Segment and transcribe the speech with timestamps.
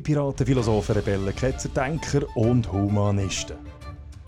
[0.00, 3.58] Liebe Piraten, Philosophen, Rebellen, Ketzer, Denker und Humanisten.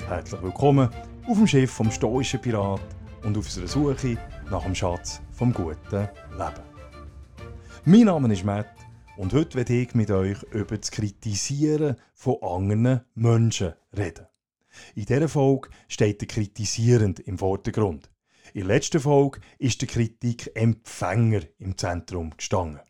[0.06, 0.91] Herzlich willkommen
[1.27, 2.82] auf dem Schiff vom stoischen Pirat
[3.23, 4.19] und auf unserer Suche
[4.50, 6.62] nach dem Schatz vom guten Leben.
[7.87, 8.74] Mein Name ist Matt
[9.16, 14.27] und heute werde ich mit euch über das Kritisieren von anderen Menschen reden.
[14.95, 18.10] In dieser Folge steht der Kritisierend im Vordergrund.
[18.52, 22.80] In der letzten Folge ist der Kritikempfänger im Zentrum gestanden.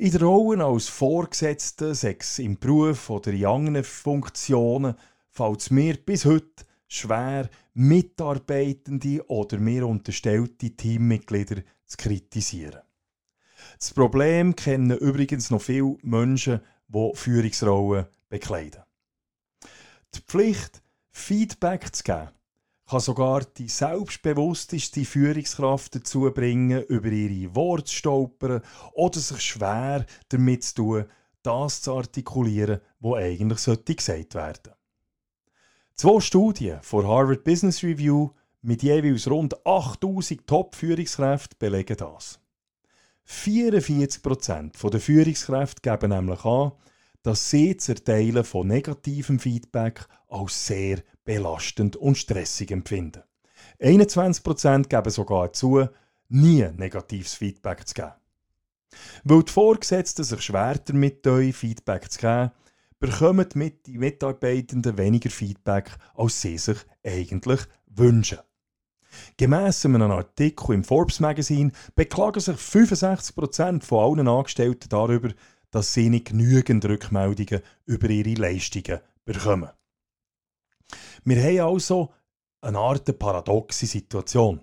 [0.00, 4.94] In der Rolle als Vorgesetzter, Sex im Beruf oder in anderen Funktionen,
[5.28, 12.80] fällt es mir bis heute schwer, Mitarbeitende oder mir unterstellte Teammitglieder zu kritisieren.
[13.76, 18.84] Das Problem kennen übrigens noch viele Menschen, die Führungsrollen bekleiden.
[20.14, 20.80] Die Pflicht,
[21.10, 22.28] Feedback zu geben,
[22.88, 28.62] kann sogar die selbstbewussteste Führungskraft dazu bringen, über ihre Worte zu stolpern
[28.94, 31.04] oder sich schwer damit zu tun,
[31.42, 34.72] das zu artikulieren, was eigentlich sollte gesagt werden.
[35.94, 38.30] Zwei Studien von Harvard Business Review
[38.62, 42.40] mit jeweils rund 8000 Top-Führungskräften belegen das.
[43.26, 46.72] 44% der Führungskräfte geben nämlich an,
[47.22, 53.22] dass sie das Erteilen von negativem Feedback als sehr belastend und stressig empfinden.
[53.80, 55.88] 21% geben sogar zu,
[56.28, 58.12] nie negatives Feedback zu geben.
[59.24, 62.50] Weil die Vorgesetzten sich schwer damit tun, Feedback zu geben,
[62.98, 63.46] bekommen
[63.86, 68.38] die Mitarbeitenden weniger Feedback, als sie sich eigentlich wünschen.
[69.36, 75.30] Gemäss einem Artikel im Forbes Magazine beklagen sich 65% von allen Angestellten darüber,
[75.70, 79.70] dass sie nicht genügend Rückmeldungen über ihre Leistungen bekommen.
[81.24, 82.12] Wir haben also
[82.60, 84.60] eine Art paradoxe Situation.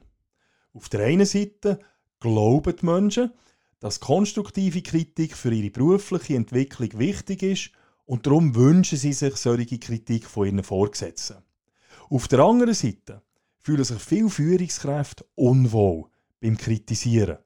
[0.73, 1.79] Auf der einen Seite
[2.19, 3.33] glauben die Menschen,
[3.79, 7.71] dass konstruktive Kritik für ihre berufliche Entwicklung wichtig ist
[8.05, 11.38] und darum wünschen sie sich solche Kritik von ihren Vorgesetzten.
[12.09, 13.21] Auf der anderen Seite
[13.59, 16.05] fühlen sich viele Führungskräfte unwohl
[16.39, 17.38] beim Kritisieren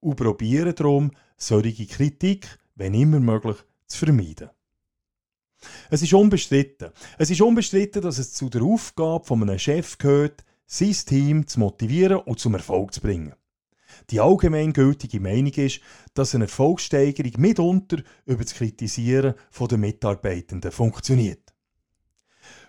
[0.00, 3.56] und probieren darum, solche Kritik, wenn immer möglich,
[3.86, 4.50] zu vermeiden.
[5.90, 6.90] Es ist unbestritten.
[7.18, 11.60] Es ist unbestritten, dass es zu der Aufgabe von einem Chef gehört, sein Team zu
[11.60, 13.34] motivieren und zum Erfolg zu bringen.
[14.10, 15.80] Die allgemeingültige Meinung ist,
[16.14, 21.52] dass eine Erfolgssteigerung mitunter über das Kritisieren der Mitarbeitenden funktioniert.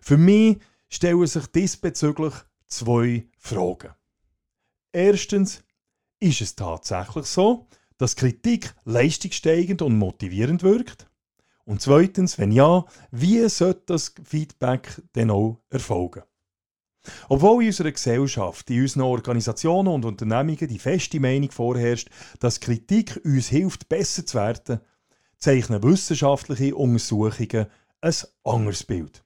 [0.02, 0.58] Für mich
[0.90, 2.34] stellen sich diesbezüglich
[2.68, 3.94] zwei Fragen.
[4.92, 5.62] Erstens,
[6.20, 7.68] ist es tatsächlich so,
[8.00, 11.08] dass Kritik leistungssteigend und motivierend wirkt?
[11.66, 16.24] Und zweitens, wenn ja, wie sollte das Feedback denn auch erfolgen?
[17.28, 23.22] Obwohl in unserer Gesellschaft, in unseren Organisationen und Unternehmungen die feste Meinung vorherrscht, dass Kritik
[23.24, 24.80] uns hilft, besser zu werden,
[25.38, 27.68] zeichnen wissenschaftliche Untersuchungen
[28.02, 29.24] ein anderes Bild.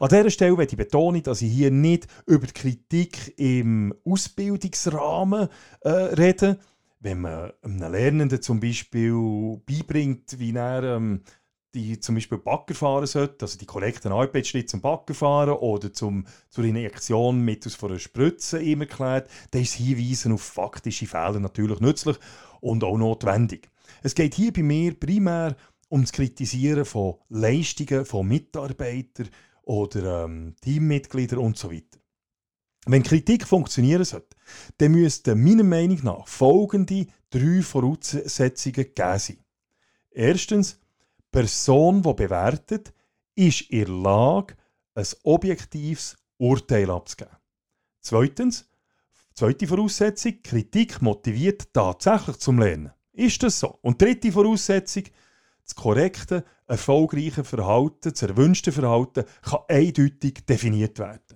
[0.00, 5.48] An dieser Stelle möchte ich betonen, dass ich hier nicht über die Kritik im Ausbildungsrahmen
[5.80, 6.58] äh, rede,
[7.06, 9.12] wenn man einem Lernenden zum Beispiel
[9.64, 11.22] beibringt, wie er ähm,
[11.72, 16.26] die zum Beispiel Bagger fahren sollte, also die korrekten Arbeitsschritte zum Bagger fahren oder zum,
[16.48, 21.78] zur Injektion mittels von einer Spritze ihm erklärt, dann ist Hinweisen auf faktische Fehler natürlich
[21.78, 22.16] nützlich
[22.60, 23.70] und auch notwendig.
[24.02, 25.54] Es geht hier bei mir primär
[25.88, 29.28] um das Kritisieren von Leistungen von Mitarbeitern
[29.62, 31.70] oder ähm, Teammitgliedern und so.
[32.88, 34.36] Wenn Kritik funktionieren sollte,
[34.78, 39.44] dann müssten meiner Meinung nach folgende drei Voraussetzungen gegeben sein.
[40.10, 40.78] Erstens,
[41.18, 42.94] die Person, die bewertet,
[43.34, 44.54] ist in der Lage,
[44.94, 47.36] ein objektives Urteil abzugeben.
[48.00, 48.70] Zweitens,
[49.34, 52.92] zweite Voraussetzung, Kritik motiviert tatsächlich zum Lernen.
[53.12, 53.78] Ist das so?
[53.82, 55.04] Und dritte Voraussetzung,
[55.64, 61.35] das korrekte, erfolgreiche Verhalten, das erwünschte Verhalten kann eindeutig definiert werden.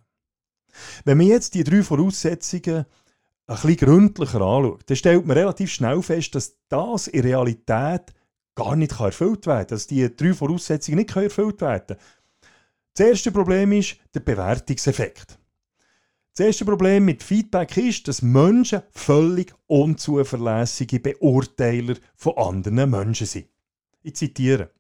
[1.05, 2.87] Wenn man jetzt die drei Voraussetzungen
[3.46, 8.12] ein bisschen gründlicher anschaut, dann stellt man relativ schnell fest, dass das in Realität
[8.55, 12.00] gar nicht erfüllt werden kann, dass die drei Voraussetzungen nicht erfüllt werden können.
[12.94, 15.38] Das erste Problem ist der Bewertungseffekt.
[16.37, 23.49] Das erste Problem mit Feedback ist, dass Menschen völlig unzuverlässige Beurteiler von anderen Menschen sind.
[24.02, 24.70] Ich zitiere.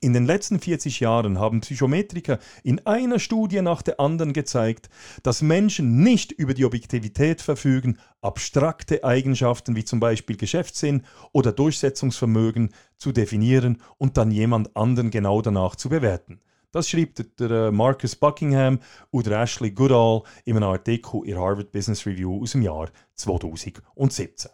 [0.00, 4.90] In den letzten 40 Jahren haben Psychometriker in einer Studie nach der anderen gezeigt,
[5.22, 11.02] dass Menschen nicht über die Objektivität verfügen, abstrakte Eigenschaften wie zum Beispiel Geschäftssinn
[11.32, 16.40] oder Durchsetzungsvermögen zu definieren und dann jemand anderen genau danach zu bewerten.
[16.70, 18.78] Das schrieb der äh, Marcus Buckingham
[19.10, 24.50] oder Ashley Goodall in einem Artikel in Harvard Business Review aus dem Jahr 2017.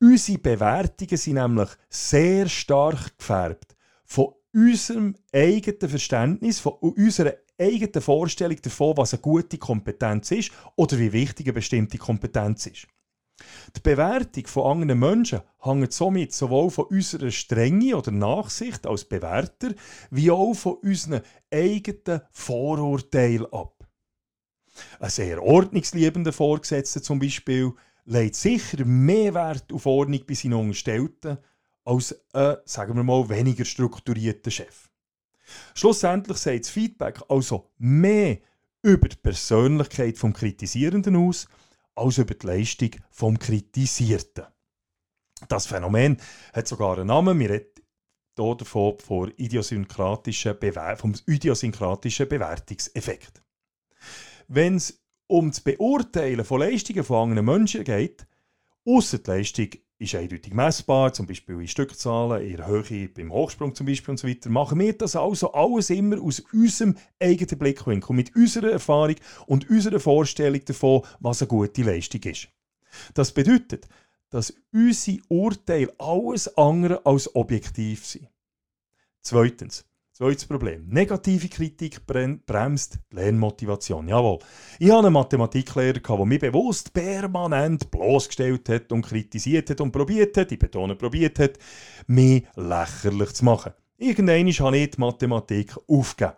[0.00, 3.77] Unsere Bewertungen sind nämlich sehr stark gefärbt
[4.08, 10.98] von unserem eigenen Verständnis, von unserer eigenen Vorstellung davon, was eine gute Kompetenz ist oder
[10.98, 12.86] wie wichtig eine bestimmte Kompetenz ist.
[13.76, 19.74] Die Bewertung von anderen Menschen hängt somit sowohl von unserer Strenge oder Nachsicht als Bewerter
[20.10, 21.20] wie auch von unseren
[21.52, 23.86] eigenen Vorurteilen ab.
[24.98, 27.72] Ein sehr ordnungsliebender Vorgesetzter zum Beispiel
[28.06, 31.38] legt sicher mehr Wert auf Ordnung bei seinen Unterstellten
[31.88, 34.90] als ein, sagen wir mal, weniger strukturierter Chef.
[35.74, 38.38] Schlussendlich sagt das Feedback also mehr
[38.82, 41.48] über die Persönlichkeit vom Kritisierenden aus,
[41.94, 44.44] als über die Leistung vom Kritisierten.
[45.48, 46.18] Das Phänomen
[46.52, 47.38] hat sogar einen Namen.
[47.38, 47.82] Wir reden
[48.36, 53.42] hier davon vom idiosynkratischen, Bewer vom idiosynkratischen Bewertungseffekt.
[54.46, 58.26] Wenn es um das Beurteilen von Leistungen von anderen Menschen geht,
[58.84, 59.68] außer die Leistung
[59.98, 64.18] ist eindeutig messbar, zum Beispiel in Stückzahlen, in der Höhe, beim Hochsprung zum Beispiel und
[64.18, 69.16] so weiter, machen wir das also alles immer aus unserem eigenen Blickwinkel, mit unserer Erfahrung
[69.46, 72.48] und unserer Vorstellung davon, was eine gute Leistung ist.
[73.14, 73.88] Das bedeutet,
[74.30, 78.28] dass unsere Urteile alles andere als objektiv sind.
[79.22, 79.84] Zweitens,
[80.18, 80.84] Zweites Problem.
[80.88, 84.08] Negative Kritik bremst die Lernmotivation.
[84.08, 84.40] Jawohl.
[84.80, 90.36] Ich hatte einen Mathematiklehrer, der mich bewusst permanent bloßgestellt hat und kritisiert hat und probiert
[90.36, 91.60] hat, ich betone probiert hat,
[92.08, 93.74] mich lächerlich zu machen.
[93.96, 96.36] Irgendwann habe ich die Mathematik aufgegeben.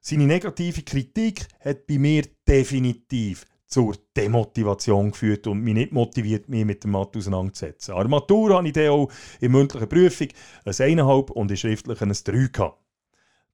[0.00, 6.64] Seine negative Kritik hat bei mir definitiv zur Demotivation geführt und mich nicht motiviert, mich
[6.64, 7.94] mit dem Mathe auseinanderzusetzen.
[7.94, 9.08] Armatur habe ich dann auch
[9.40, 10.28] in mündlicher Prüfung
[10.64, 12.78] ein 1,5 und in schriftlichen ein 3 gehabt.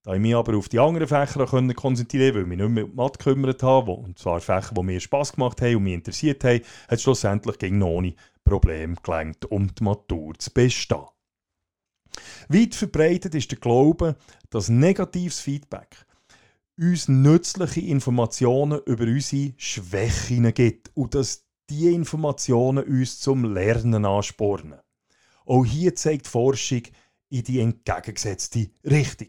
[0.03, 2.85] Da ich mich aber auf die anderen Fächer konzentrieren konnte, weil ich mich nicht mehr
[2.85, 6.45] um Mathe gekümmert habe, und zwar Fächer, die mir Spass gemacht haben und mich interessiert
[6.45, 8.15] haben, hat es schlussendlich gegen ohne
[8.45, 11.07] Problem gelangt, um die Matur zu bestehen.
[12.49, 14.17] Weit verbreitet ist der Glaube,
[14.49, 16.07] dass negatives Feedback
[16.79, 24.81] uns nützliche Informationen über unsere Schwächen gibt und dass diese Informationen uns zum Lernen anspornen.
[25.47, 26.83] Auch hier zeigt Forschung
[27.31, 29.29] in die entgegengesetzte Richtung.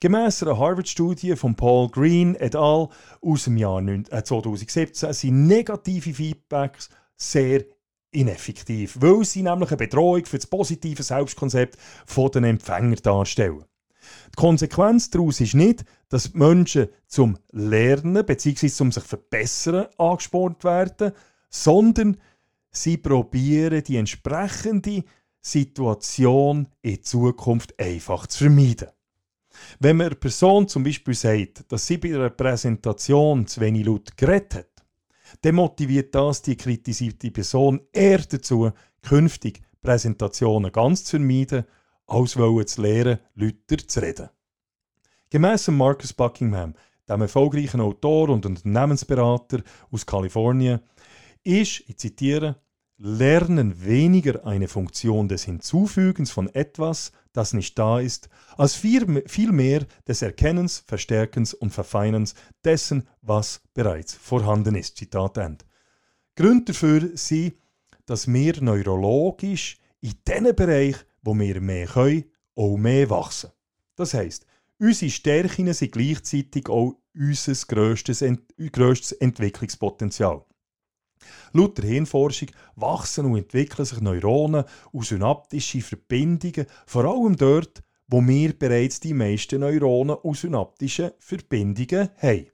[0.00, 2.88] Gemäss einer Harvard-Studie von Paul Green et al.
[3.22, 7.64] aus dem Jahr 2017 sind negative Feedbacks sehr
[8.12, 11.78] ineffektiv, weil sie nämlich eine Bedrohung für das positive Selbstkonzept
[12.16, 13.64] der Empfänger darstellen.
[14.32, 18.68] Die Konsequenz daraus ist nicht, dass Menschen zum Lernen bzw.
[18.68, 21.12] zum sich verbessern angespornt werden,
[21.48, 22.16] sondern
[22.70, 25.04] sie probieren die entsprechende
[25.40, 28.88] Situation in Zukunft einfach zu vermeiden.
[29.78, 34.16] Wenn man einer Person zum Beispiel sagt, dass sie bei einer Präsentation zu wenig laut
[34.16, 34.66] geredet hat,
[35.42, 38.70] dann motiviert das die kritisierte Person eher dazu,
[39.02, 41.64] künftig Präsentationen ganz zu vermeiden
[42.10, 44.28] als wollen zu lernen, lauter zu reden.
[45.30, 46.74] Gemäss Marcus Buckingham,
[47.08, 50.80] dem erfolgreichen Autor und Unternehmensberater aus Kalifornien,
[51.44, 52.56] ist, ich zitiere,
[53.02, 60.20] Lernen weniger eine Funktion des Hinzufügens von etwas, das nicht da ist, als vielmehr des
[60.20, 64.98] Erkennens, Verstärkens und Verfeinens dessen, was bereits vorhanden ist.
[64.98, 65.64] Zitat Ende.
[66.36, 67.54] Gründe dafür sind,
[68.04, 72.24] dass wir neurologisch in diesen Bereich wo wir mehr können,
[72.54, 73.50] auch mehr wachsen.
[73.96, 74.46] Das heisst,
[74.78, 80.44] unsere Stärken sind gleichzeitig auch unser grösstes, Ent grösstes Entwicklungspotenzial.
[81.52, 88.26] Laut der Hirnforschung wachsen und entwickeln sich Neuronen und synaptische Verbindungen, vor allem dort, wo
[88.26, 92.46] wir bereits die meisten Neuronen und synaptische Verbindungen haben.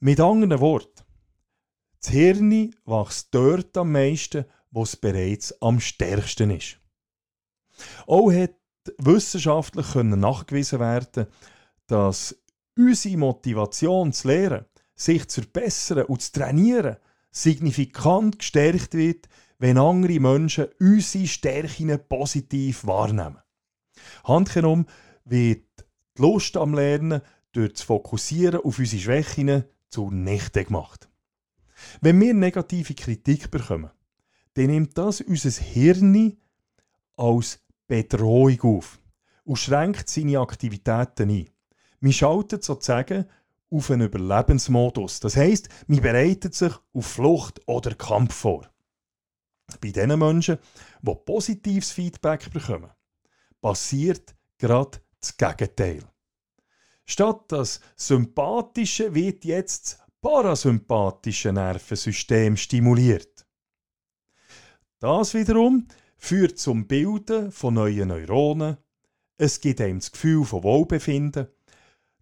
[0.00, 1.04] Mit anderen Worten,
[2.00, 6.81] das Hirn wächst dort am meisten, wo es bereits am stärksten ist.
[8.06, 8.54] Auch hat
[8.98, 11.26] wissenschaftlich nachgewiesen werden,
[11.86, 12.36] dass
[12.76, 16.96] unsere Motivation zu lernen, sich zu verbessern und zu trainieren,
[17.30, 23.38] signifikant gestärkt wird, wenn andere Menschen unsere Stärken positiv wahrnehmen.
[24.24, 24.86] Handgenommen
[25.24, 25.64] wird
[26.18, 27.22] die Lust am Lernen
[27.52, 31.08] durch das Fokussieren auf unsere Schwächen zunichte gemacht.
[32.00, 33.90] Wenn wir negative Kritik bekommen,
[34.54, 36.36] dann nimmt das unser Hirn
[37.16, 37.61] als
[37.92, 38.98] Bedrohung auf
[39.44, 41.50] und schränkt seine Aktivitäten ein.
[42.00, 43.26] Man schaltet sozusagen
[43.70, 45.20] auf einen Überlebensmodus.
[45.20, 48.66] Das heisst, man bereitet sich auf Flucht oder Kampf vor.
[49.78, 50.56] Bei den Menschen,
[51.02, 52.90] die positives Feedback bekommen,
[53.60, 56.02] passiert gerade das Gegenteil.
[57.04, 63.46] Statt das sympathische wird jetzt das parasympathische Nervensystem stimuliert.
[64.98, 65.86] Das wiederum
[66.22, 68.76] führt zum Bilden von neuen Neuronen.
[69.38, 71.48] Es gibt einem das Gefühl von Wohlbefinden.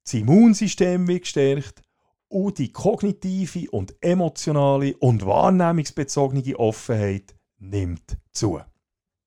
[0.03, 1.83] Das Immunsystem wird gestärkt
[2.29, 8.63] und die kognitive und emotionale und wahrnehmungsbezogene Offenheit nimmt zu.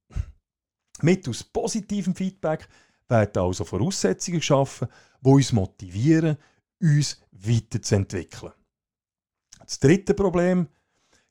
[1.01, 2.67] Mittels positivem Feedback
[3.07, 4.87] werden also Voraussetzungen geschaffen,
[5.21, 6.37] die uns motivieren,
[6.81, 8.53] uns weiterzuentwickeln.
[9.59, 10.67] Das dritte Problem,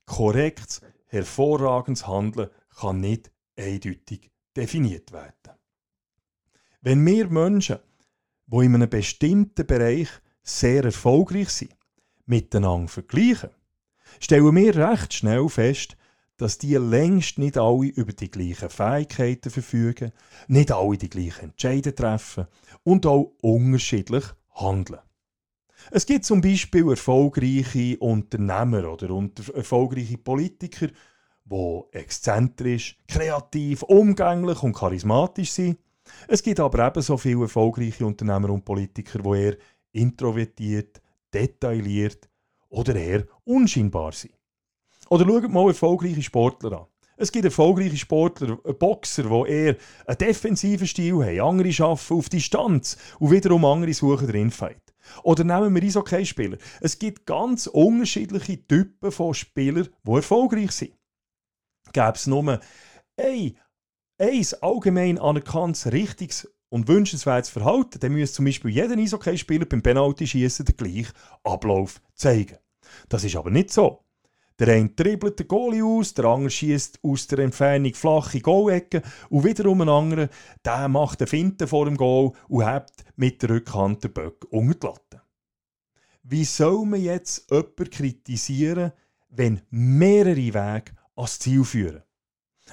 [0.07, 5.57] korrektes, hervorragendes Handeln kann nicht eindeutig definiert werden.
[6.81, 7.79] Wenn wir Menschen,
[8.47, 10.09] die in einem bestimmten Bereich
[10.43, 11.77] sehr erfolgreich sind,
[12.27, 13.51] miteinander vergleichen,
[14.21, 15.97] stellen wir recht schnell fest,
[16.37, 20.13] dass die längst nicht alle über die gleichen Fähigkeiten verfügen,
[20.49, 22.47] nicht alle die gleichen Entscheidungen treffen
[22.83, 25.01] und auch unterschiedlich handeln.
[25.91, 30.89] Es gibt zum Beispiel erfolgreiche Unternehmer oder erfolgreiche Politiker,
[31.45, 35.79] die exzentrisch, kreativ, umgänglich und charismatisch sind.
[36.29, 39.57] Es gibt aber ebenso viele erfolgreiche Unternehmer und Politiker, die eher
[39.93, 41.01] introvertiert,
[41.33, 42.29] detailliert
[42.69, 44.35] oder eher unscheinbar sind.
[45.09, 46.87] Oder schaut mal erfolgreiche Sportler an.
[47.17, 52.97] Es gibt erfolgreiche Sportler, Boxer, die eher einen defensiven Stil haben, andere arbeiten auf Distanz
[53.19, 54.83] und wiederum andere suchen den Infight.
[55.23, 56.57] Oder nehmen wir Eishockey-Spieler.
[56.81, 60.95] Es gibt ganz unterschiedliche Typen von Spielern, die erfolgreich sind.
[61.93, 62.61] Gäbe es nur
[63.17, 63.57] ein,
[64.19, 70.65] ein allgemein anerkanntes, richtiges und wünschenswertes Verhalten, dann müsste zum Beispiel jeder Eishockey-Spieler beim Penalty-Schießen
[70.65, 71.13] den gleichen
[71.45, 72.57] Ablauf zeigen.
[73.09, 74.05] Das ist aber nicht so.
[74.59, 79.45] Der eine dribbelt den Goalie aus, der andere schießt aus der Entfernung flache Goalecke und
[79.45, 80.29] wiederum ein anderer,
[80.65, 84.75] der macht eine Finte vor dem Goal und hebt mit der Rückhand den Böck unter
[84.79, 85.23] die Latte.
[86.23, 88.93] Wie soll man jetzt jemanden kritisieren,
[89.31, 92.03] wenn mehrere Wege ans Ziel führen?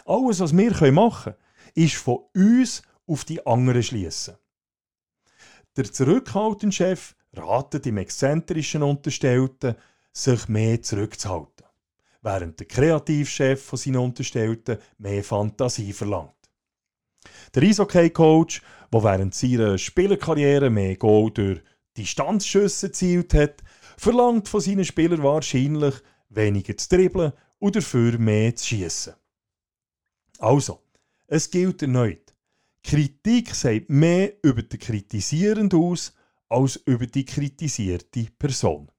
[0.05, 1.35] Alles, was wir machen können,
[1.75, 4.35] ist von uns auf die anderen schließen.
[5.77, 9.75] Der zurückhaltende Chef ratet dem exzentrischen Unterstellten,
[10.11, 11.59] sich mehr zurückzuhalten
[12.21, 16.33] während der Kreativchef von seinen Unterstellten mehr Fantasie verlangt.
[17.55, 18.61] Der Eishockey-Coach,
[18.93, 21.61] der während seiner Spielerkarriere mehr Goal durch
[21.97, 23.63] Distanzschüsse erzielt hat,
[23.97, 25.95] verlangt von seinen Spielern wahrscheinlich
[26.29, 29.13] weniger zu dribbeln und dafür mehr zu schießen.
[30.39, 30.81] Also,
[31.27, 32.33] es gilt erneut.
[32.83, 36.13] Kritik sagt mehr über den Kritisierenden aus
[36.47, 38.89] als über die kritisierte Person.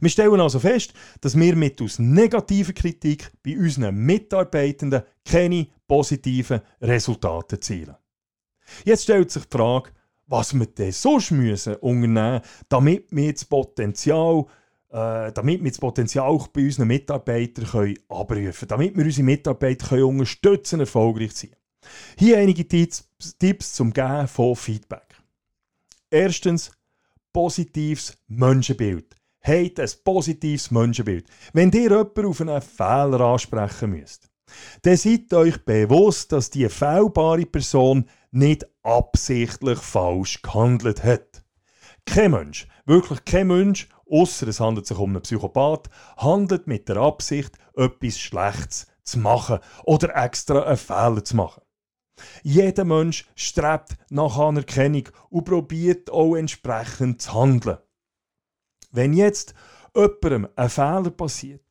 [0.00, 7.56] Wir stellen also fest, dass wir mittels negativer Kritik bei unseren Mitarbeitenden keine positiven Resultate
[7.56, 7.96] erzielen.
[8.84, 9.90] Jetzt stellt sich die Frage,
[10.26, 14.44] was wir denn sonst müssen unternehmen damit wir das Potenzial,
[14.90, 19.24] äh, damit wir das Potenzial auch bei unseren Mitarbeitern können abrufen können, damit wir unsere
[19.24, 21.56] Mitarbeiter können unterstützen erfolgreich zu sein.
[22.18, 25.16] Hier einige Tipps, Tipps zum Geben von Feedback.
[26.10, 26.70] Erstens,
[27.32, 29.18] positives Menschenbild
[29.48, 31.26] habt ein positives Menschenbild.
[31.52, 34.28] Wenn ihr jemanden auf einen Fehler ansprechen müsst,
[34.82, 41.44] dann seid euch bewusst, dass die fehlbare Person nicht absichtlich falsch gehandelt hat.
[42.06, 46.98] Kein Mensch, wirklich kein Mensch, außer es handelt sich um einen Psychopath, handelt mit der
[46.98, 51.62] Absicht, etwas Schlechtes zu machen oder extra einen Fehler zu machen.
[52.42, 57.78] Jeder Mensch strebt nach Anerkennung und probiert auch entsprechend zu handeln.
[58.90, 59.54] Wenn jetzt
[59.94, 61.62] jemandem ein Fehler passiert,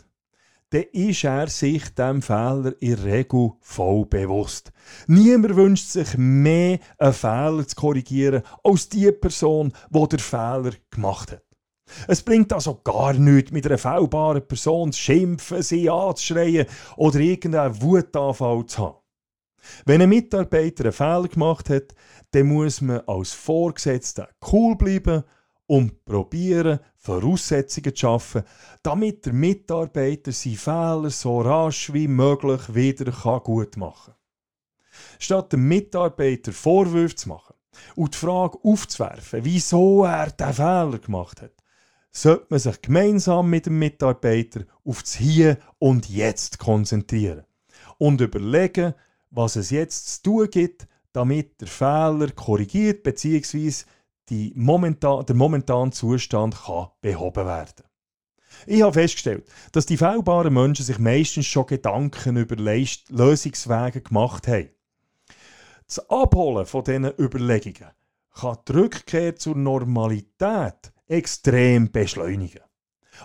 [0.69, 4.73] dann ist er sich diesem Fehler in der Regel voll bewusst.
[5.07, 11.31] Niemand wünscht sich mehr, einen Fehler zu korrigieren, als die Person, die den Fehler gemacht
[11.31, 11.46] hat.
[12.07, 17.81] Es bringt also gar nichts, mit einer fehlbaren Person zu schimpfen, sie anzuschreien oder irgendeinen
[17.81, 18.97] Wutanfall zu haben.
[19.85, 21.95] Wenn ein Mitarbeiter einen Fehler gemacht hat,
[22.31, 25.23] dann muss man als Vorgesetzter cool bleiben
[25.65, 28.43] und probieren, Voraussetzungen zu schaffen,
[28.83, 34.15] damit der Mitarbeiter seine Fehler so rasch wie möglich wieder gut machen kann.
[35.19, 37.55] Statt dem Mitarbeiter Vorwürfe zu machen
[37.95, 41.53] und die Frage aufzuwerfen, wieso er den Fehler gemacht hat,
[42.11, 47.43] sollte man sich gemeinsam mit dem Mitarbeiter auf das Hier und Jetzt konzentrieren
[47.97, 48.93] und überlegen,
[49.29, 53.83] was es jetzt zu tun gibt, damit der Fehler korrigiert bzw
[54.55, 57.83] momentan, der momentane Zustand kann behoben werden.
[58.65, 64.69] Ich habe festgestellt, dass die fehlbaren Menschen sich meistens schon Gedanken über Lösungswege gemacht haben.
[65.85, 67.91] Das Abholen von diesen Überlegungen
[68.33, 72.61] kann die Rückkehr zur Normalität extrem beschleunigen.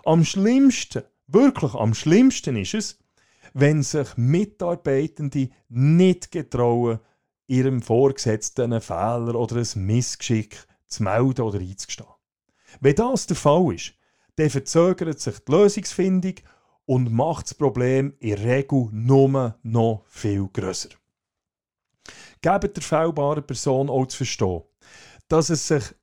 [0.05, 2.99] Am schlimmsten, wirklich am schlimmsten ist es,
[3.55, 7.01] wenn sich Mitarbeitende nicht getrauen,
[7.47, 12.09] ihrem Vorgesetzten einen Fehler oder ein Missgeschick zu melden oder einzugestehen.
[12.81, 13.93] Wenn das der Fall ist,
[14.37, 16.35] dann verzögert sich die Lösungsfindung
[16.87, 20.91] und macht das Problem in der Regel nur noch viel grösser.
[22.41, 24.63] Gebt der fehlbaren Person auch zu verstehen,
[25.29, 25.95] dass es, sich,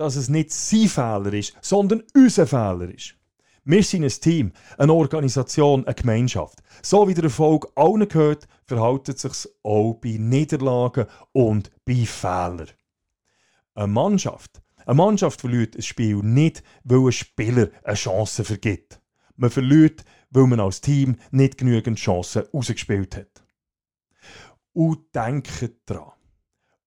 [0.00, 3.16] dass es nicht sein Fehler ist, sondern unser Fehler ist.
[3.64, 6.60] Wir sind ein Team, eine Organisation, eine Gemeinschaft.
[6.80, 12.70] So wie der Erfolg allen gehört, verhaltet sich auch bei Niederlagen und bei Fehlern.
[13.74, 19.02] Eine Mannschaft, eine Mannschaft verliert ein Spiel nicht, weil ein Spieler eine Chance vergibt.
[19.36, 23.44] Man verliert, weil man als Team nicht genügend Chancen ausgespielt hat.
[24.72, 26.12] Und denkt daran,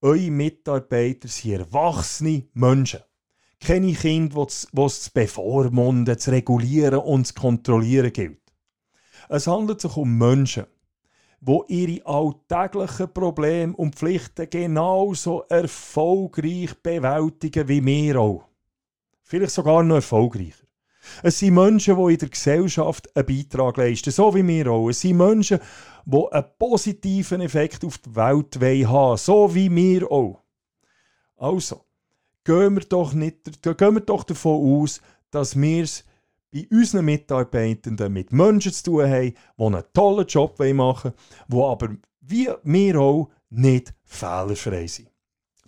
[0.04, 3.00] eure Mitarbeiter sind erwachsene Menschen
[3.60, 8.42] keine Kinder, die es zu bevormunden, zu regulieren und zu kontrollieren gilt.
[9.30, 10.66] Es handelt sich um Menschen,
[11.40, 18.50] die ihre alltäglichen Probleme und Pflichten genauso erfolgreich bewältigen wie wir auch.
[19.22, 20.66] Vielleicht sogar noch erfolgreicher.
[21.22, 24.90] Es sind Menschen, die in der Gesellschaft einen Beitrag leisten, so wie wir auch.
[24.90, 25.60] Es sind Menschen,
[26.06, 30.42] die einen positiven Effekt auf die Welt haben wollen, so wie wir auch.
[31.38, 31.86] Also,
[32.44, 36.04] gehen wir doch, nicht, gehen wir doch davon aus, dass wir es
[36.52, 41.14] bei unseren Mitarbeitenden mit Menschen zu tun haben, die einen tollen Job machen
[41.48, 45.10] wollen, die aber wie wir auch nicht fehlerfrei sind.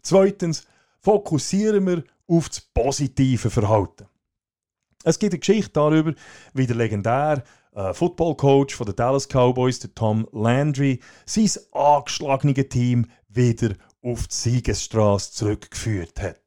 [0.01, 0.65] Zweitens
[1.01, 4.05] fokussieren wir auf das positive Verhalten.
[5.05, 6.13] Es gibt eine Geschichte darüber,
[6.55, 7.43] wie der legendäre
[7.75, 15.31] äh, Football-Coach der Dallas Cowboys, der Tom Landry, sein angeschlagenes Team wieder auf die Siegesstraße
[15.33, 16.41] zurückgeführt hat.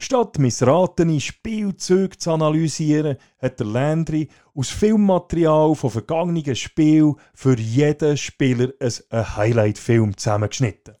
[0.00, 8.16] Statt missratene Spielzeuge zu analysieren, hat der Landry aus Filmmaterial von vergangenen Spielen für jeden
[8.16, 10.96] Spieler einen Highlight-Film zusammengeschnitten.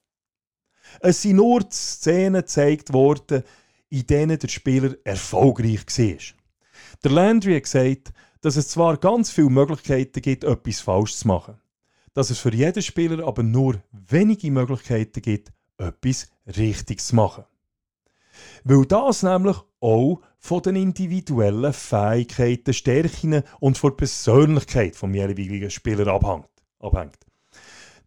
[1.00, 3.42] Es sind nur Szenen gezeigt worden,
[3.90, 6.43] in denen der Spieler erfolgreich war.
[7.04, 11.60] Der Landry hat gesagt, dass es zwar ganz viele Möglichkeiten gibt, etwas falsch zu machen,
[12.14, 17.44] dass es für jeden Spieler aber nur wenige Möglichkeiten gibt, etwas richtig zu machen.
[18.64, 25.70] Weil das nämlich auch von den individuellen Fähigkeiten, Stärken und von der Persönlichkeit vom jeweiligen
[25.70, 27.18] Spieler abhängt.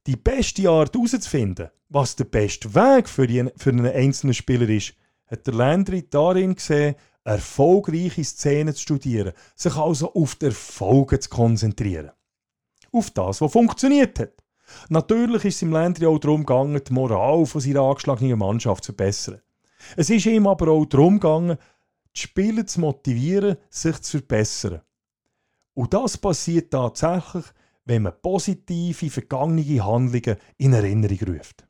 [0.07, 3.27] Die beste Art herauszufinden, was der beste Weg für,
[3.69, 4.95] einen einzelnen Spieler ist,
[5.27, 6.95] hat der Landry darin gesehen,
[7.27, 12.11] erfolgreiche Szenen zu studieren, sich also auf die Erfolge zu konzentrieren.
[12.91, 14.43] Auf das, was funktioniert hat.
[14.89, 18.93] Natürlich ist es im Landry auch darum gegangen, die Moral von seiner angeschlagenen Mannschaft zu
[18.93, 19.41] verbessern.
[19.95, 21.57] Es ist ihm aber auch darum gegangen,
[22.15, 24.81] die Spieler zu motivieren, sich zu verbessern.
[25.73, 27.45] Und das passiert tatsächlich,
[27.85, 31.66] wenn man positive, vergangene Handlungen in Erinnerung ruft.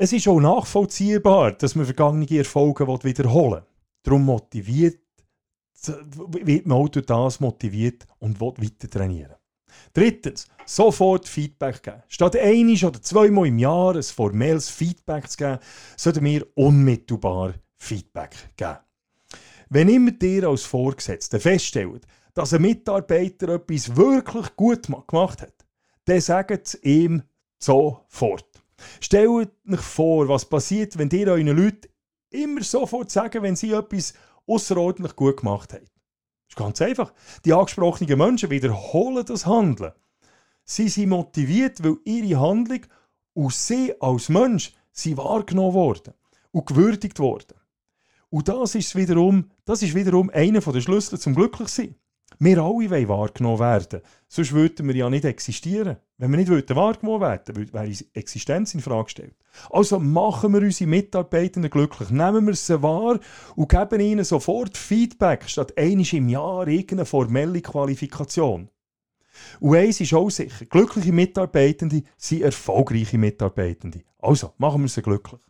[0.00, 3.68] Es ist auch nachvollziehbar, dass man vergangene Erfolge wiederholen will.
[4.04, 5.00] Darum motiviert,
[5.84, 9.34] wird man auch durch das motiviert und will weiter trainieren.
[9.92, 12.02] Drittens, sofort Feedback geben.
[12.06, 15.58] Statt einisch oder zweimal im Jahr ein formelles Feedback zu geben,
[15.96, 18.78] sollten wir unmittelbar Feedback geben.
[19.68, 25.66] Wenn immer dir als Vorgesetzter feststellt, dass ein Mitarbeiter etwas wirklich gut gemacht hat,
[26.04, 27.24] dann sagt es ihm
[27.58, 28.47] sofort.
[29.00, 31.88] Stellt euch vor, was passiert, wenn ihr euren Leuten
[32.30, 34.14] immer sofort sagen, wenn sie etwas
[34.46, 35.84] außerordentlich gut gemacht haben.
[35.84, 37.12] Das ist ganz einfach.
[37.44, 39.92] Die angesprochenen Menschen wiederholen das Handeln.
[40.64, 42.80] Sie sind motiviert, weil ihre Handlung
[43.34, 46.14] aus sie als Mensch sie wahrgenommen worden
[46.50, 47.54] und gewürdigt worden.
[48.30, 51.94] Und das ist wiederum, das ist wiederum einer der Schlüssel zum Glücklichsein.
[52.40, 54.00] Wir alle wollen wahrgenommen werden.
[54.28, 55.96] Sonst würden wir ja nicht existieren.
[56.18, 59.34] Wenn wir nicht wahrgenommen werden würden, wäre unsere Existenz in Frage gestellt.
[59.70, 62.10] Also machen wir unsere Mitarbeitenden glücklich.
[62.10, 63.18] Nehmen wir sie wahr
[63.56, 68.70] und geben ihnen sofort Feedback, statt einmal im Jahr irgendeine formelle Qualifikation.
[69.60, 74.02] Und eins ist auch sicher, glückliche Mitarbeitende sind erfolgreiche Mitarbeitende.
[74.18, 75.40] Also, machen wir sie glücklich.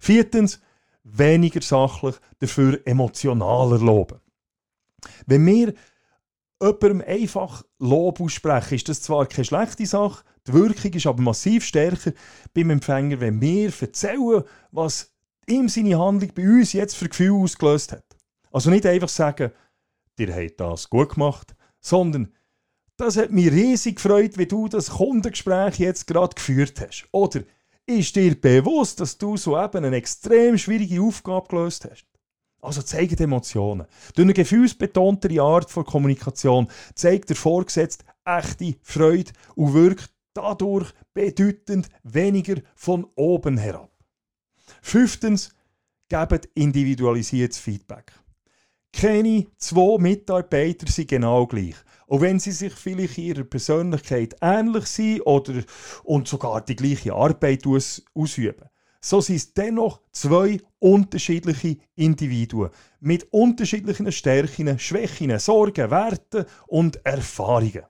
[0.00, 0.60] Viertens,
[1.04, 4.20] weniger sachlich, dafür emotionaler loben.
[5.26, 5.74] Wenn wir
[6.60, 11.64] jemandem einfach Lob aussprechen, ist das zwar keine schlechte Sache, die Wirkung ist aber massiv
[11.64, 12.12] stärker
[12.52, 15.12] beim Empfänger, wenn wir erzählen, was
[15.46, 18.04] ihm seine Handlung bei uns jetzt für Gefühl ausgelöst hat.
[18.52, 19.52] Also nicht einfach sagen,
[20.18, 22.32] dir hat das gut gemacht, sondern
[22.96, 27.08] das hat mich riesig gefreut, wie du das Kundengespräch jetzt gerade geführt hast.
[27.10, 27.42] Oder
[27.86, 32.06] ist dir bewusst, dass du so eben eine extrem schwierige Aufgabe gelöst hast?
[32.64, 33.86] Also zeigt Emotionen.
[34.14, 41.88] Durch eine gefühlsbetontere Art von Kommunikation zeigt der Vorgesetzte echte Freude und wirkt dadurch bedeutend
[42.02, 43.90] weniger von oben herab.
[44.82, 45.50] Fünftens,
[46.08, 48.12] gebt individualisiertes Feedback.
[48.92, 51.74] Keine zwei Mitarbeiter sind genau gleich.
[52.06, 55.64] Auch wenn sie sich vielleicht ihrer Persönlichkeit ähnlich sind oder
[56.04, 58.68] und sogar die gleiche Arbeit aus, ausüben,
[59.04, 67.84] so sind es dennoch zwei unterschiedliche Individuen mit unterschiedlichen Stärken, Schwächen, Sorgen, Werten und Erfahrungen.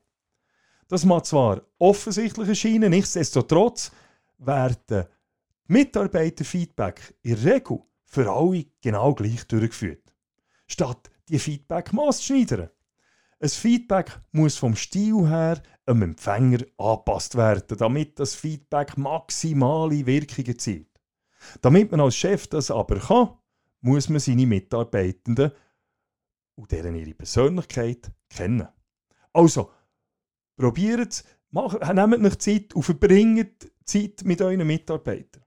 [0.89, 3.93] Das mag zwar offensichtlich erscheinen, nichtsdestotrotz
[4.39, 5.05] werden
[5.69, 10.13] Mitarbeiterfeedback in der Regel für alle genau gleich durchgeführt.
[10.67, 12.71] Statt die Feedback maßzuschneidern.
[13.39, 20.47] Ein Feedback muss vom Stil her einem Empfänger angepasst werden, damit das Feedback maximale Wirkung
[20.47, 20.94] erzielt.
[21.61, 23.37] Damit man als Chef das aber kann,
[23.81, 25.53] muss man seine Mitarbeitenden
[26.57, 28.69] und deren ihre Persönlichkeit kennen.
[29.33, 29.71] Also,
[30.57, 35.45] probiert es, nehmt euch Zeit und verbringt Zeit mit euren Mitarbeitern.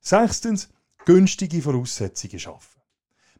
[0.00, 0.68] Sechstens,
[1.04, 2.80] günstige Voraussetzungen schaffen.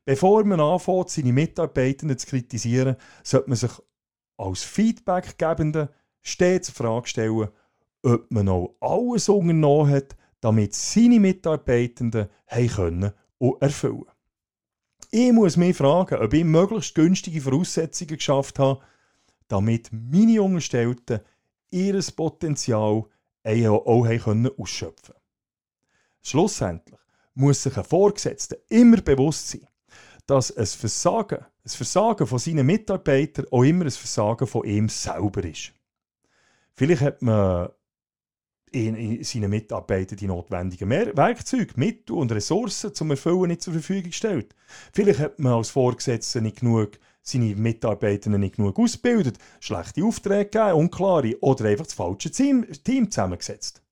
[0.05, 3.73] Bevor man anfängt, seine Mitarbeitenden zu kritisieren, sollte man sich
[4.39, 7.49] als Feedbackgebende stets die Frage stellen,
[8.03, 12.29] ob man auch alles unternommen hat, damit seine Mitarbeitenden
[12.75, 14.05] können und erfüllen
[15.11, 18.81] Ich muss mich fragen, ob ich möglichst günstige Voraussetzungen geschafft habe,
[19.49, 21.21] damit meine Angestellten
[21.71, 23.05] ihr Potenzial
[23.45, 23.87] auch
[24.59, 25.23] ausschöpfen können.
[26.23, 26.99] Schlussendlich
[27.35, 29.67] muss sich ein Vorgesetzter immer bewusst sein,
[30.27, 35.45] dass ein Versagen, ein Versagen von seinen Mitarbeitern auch immer ein Versagen von ihm selber
[35.45, 35.73] ist.
[36.75, 37.71] Vielleicht hat man
[38.73, 44.11] in, in seinen Mitarbeitern die notwendigen Werkzeuge, Mittel und Ressourcen zum Erfüllen nicht zur Verfügung
[44.11, 44.55] gestellt.
[44.93, 50.73] Vielleicht hat man als Vorgesetzter nicht genug seine Mitarbeiter nicht genug ausgebildet, schlechte Aufträge gegeben,
[50.73, 53.83] unklare oder einfach das falsche Team, Team zusammengesetzt.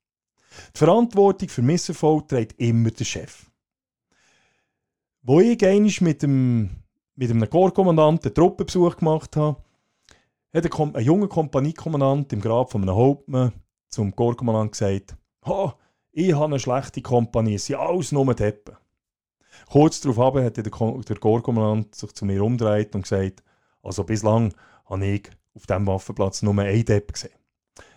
[0.75, 3.47] Die Verantwortung für Misserfolg trägt immer der Chef.
[5.23, 6.71] Wo ich einmal mit, dem,
[7.15, 9.63] mit einem Korpskommandanten einen Truppenbesuch gemacht habe,
[10.55, 13.53] hat ein, ein junger Kompaniekommandant im Grab von einem Hauptmann
[13.89, 15.73] zum Korpskommandant gesagt, oh,
[16.13, 18.77] ich habe eine schlechte Kompanie, es sind alles nur Deppen.
[19.71, 23.43] Kurz darauf hat der, Korpskommandant sich zu mir umgedreht und gesagt,
[23.83, 24.55] also bislang
[24.87, 27.39] habe ich auf diesem Waffenplatz nur einen Depp gesehen.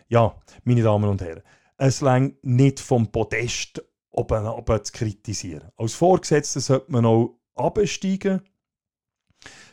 [0.08, 1.43] Ja, meine Damen und Herren,
[1.78, 5.69] es längt nicht vom Podest oben, oben zu kritisieren.
[5.78, 8.41] Als Vorgesetzter sollte man auch absteigen,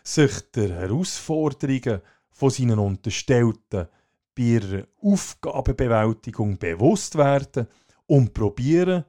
[0.02, 2.00] sich der Herausforderungen
[2.30, 3.88] von seinen Unterstellten
[4.36, 7.66] bei ihrer Aufgabenbewältigung bewusst werden
[8.06, 9.04] und probieren,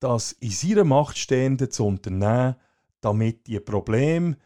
[0.00, 2.56] das in seiner Macht Stehende zu unternehmen,
[3.00, 4.36] damit die Probleme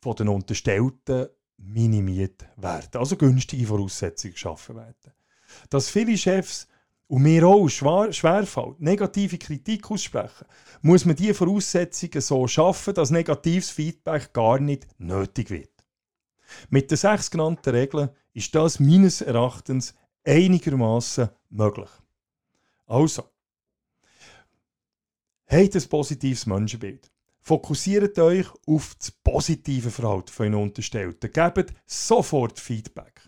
[0.00, 5.12] von den Unterstellten minimiert werden, also günstige Voraussetzungen geschaffen werden.
[5.70, 6.68] Dass viele Chefs
[7.06, 10.46] und mir auch schwer, schwerfällt, negative Kritik aussprechen,
[10.82, 15.73] muss man diese Voraussetzungen so schaffen, dass negatives Feedback gar nicht nötig wird.
[16.70, 21.90] Mit den sechs genannten Regeln ist das meines Erachtens einigermaßen möglich.
[22.86, 23.24] Also,
[25.46, 27.10] habt ein positives Menschenbild.
[27.40, 31.30] Fokussiert euch auf das positive Verhalten von Unterstellten.
[31.30, 33.20] Gebt sofort Feedback.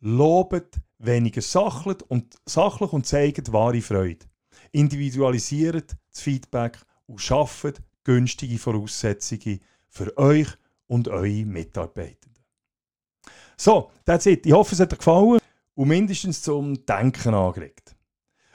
[0.00, 4.26] Lobet weniger sachlich und, sachlich und zeigt wahre Freude.
[4.72, 10.48] Individualisiert das Feedback und schafft günstige Voraussetzungen für euch
[10.88, 12.44] und eure Mitarbeitenden.
[13.56, 14.44] So, that's it.
[14.46, 15.40] Ich hoffe, es hat euch gefallen
[15.74, 17.96] und mindestens zum Denken angeregt.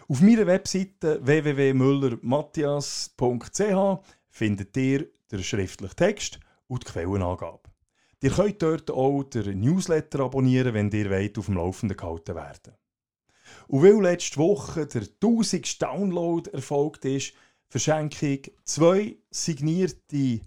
[0.08, 7.70] Auf meiner Webseite www.müllermatthias.ch findet ihr den schriftlichen Text und die Quellenangabe.
[8.22, 12.74] Ihr könnt dort auch den Newsletter abonnieren, wenn ihr wollt, auf dem Laufenden gehalten werden.
[13.68, 15.82] Und weil letzte Woche der 1000.
[15.82, 17.34] Download erfolgt ist,
[17.68, 20.42] verschenke ich zwei signierte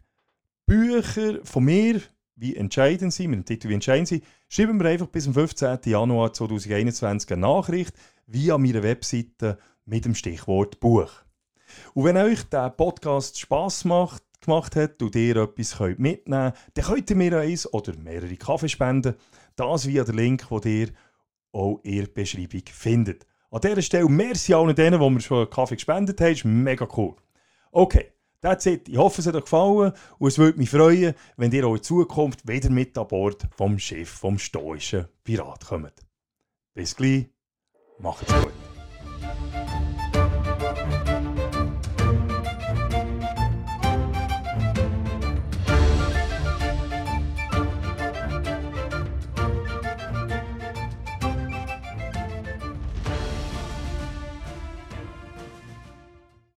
[0.67, 2.01] Bücher von mir,
[2.35, 5.79] wie entscheiden Sie, mit dem Titel Wie entscheiden Sie, schreiben wir einfach bis zum 15.
[5.85, 7.95] Januar 2021 eine Nachricht
[8.27, 11.11] via meiner Webseite mit dem Stichwort Buch.
[11.95, 16.77] Und wenn euch der Podcast Spaß macht, gemacht hat und ihr etwas könnt mitnehmen könnt,
[16.77, 19.15] dann könnt ihr mir eins oder mehrere Kaffee spenden.
[19.55, 20.89] Das via den Link, den ihr
[21.53, 23.25] auch in der Beschreibung findet.
[23.53, 26.33] An dieser Stelle merci allen denen, die mir schon Kaffee gespendet haben.
[26.33, 27.15] Ist mega cool.
[27.71, 28.07] Okay,
[28.41, 28.89] that's it.
[28.89, 31.83] Ich hoffe, es hat euch gefallen und es würde mich freuen, wenn ihr auch in
[31.83, 36.07] Zukunft wieder mit an Bord vom Schiff vom stoischen Pirat kommt.
[36.75, 37.27] Bis gleich,
[37.99, 38.53] macht's gut.